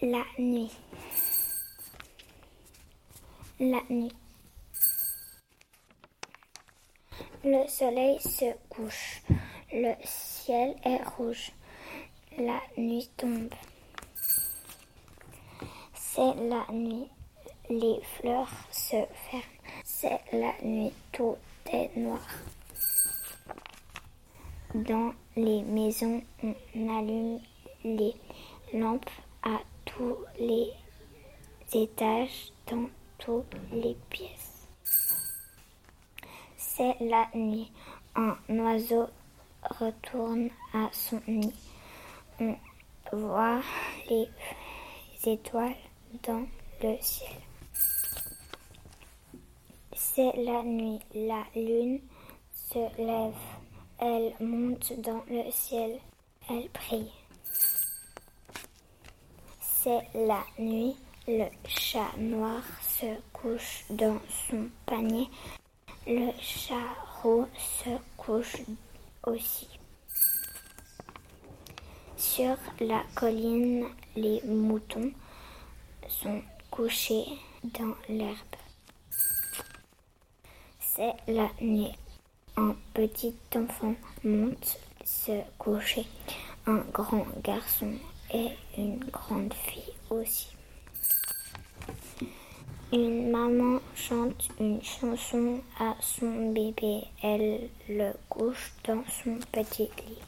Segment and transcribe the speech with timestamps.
[0.00, 0.70] La nuit.
[3.58, 4.12] La nuit.
[7.42, 9.22] Le soleil se couche.
[9.72, 11.50] Le ciel est rouge.
[12.38, 13.52] La nuit tombe.
[15.94, 17.08] C'est la nuit.
[17.68, 19.42] Les fleurs se ferment.
[19.82, 20.92] C'est la nuit.
[21.10, 21.36] Tout
[21.72, 22.24] est noir.
[24.76, 27.40] Dans les maisons, on allume
[27.82, 28.14] les
[28.72, 29.10] lampes
[29.42, 29.58] à
[29.98, 30.70] tous les
[31.72, 34.68] étages, dans toutes les pièces.
[36.56, 37.72] C'est la nuit.
[38.14, 39.08] Un oiseau
[39.62, 41.52] retourne à son nid.
[42.40, 42.56] On
[43.12, 43.60] voit
[44.08, 44.28] les
[45.24, 45.74] étoiles
[46.22, 46.46] dans
[46.82, 47.40] le ciel.
[49.92, 51.00] C'est la nuit.
[51.14, 52.00] La lune
[52.52, 53.34] se lève.
[53.98, 55.98] Elle monte dans le ciel.
[56.48, 57.10] Elle brille.
[59.88, 60.96] C'est la nuit.
[61.26, 65.30] Le chat noir se couche dans son panier.
[66.06, 66.74] Le chat
[67.22, 68.56] roux se couche
[69.26, 69.66] aussi.
[72.18, 75.10] Sur la colline, les moutons
[76.06, 77.24] sont couchés
[77.62, 78.56] dans l'herbe.
[80.80, 81.96] C'est la nuit.
[82.58, 86.06] Un petit enfant monte se coucher.
[86.66, 87.94] Un grand garçon
[88.32, 90.48] et une grande fille aussi.
[92.90, 97.02] Une maman chante une chanson à son bébé.
[97.22, 100.18] Elle le couche dans son petit lit.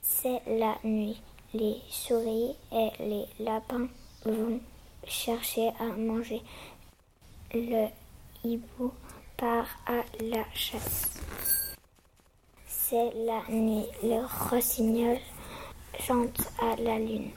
[0.00, 1.20] C'est la nuit.
[1.52, 3.88] Les souris et les lapins
[4.24, 4.60] vont
[5.04, 6.40] chercher à manger.
[7.52, 7.88] Le
[8.44, 8.92] hibou
[9.36, 11.19] part à la chasse.
[12.90, 13.86] C'est la nuit.
[14.02, 15.16] Le rossignol
[16.00, 17.30] chante à la lune.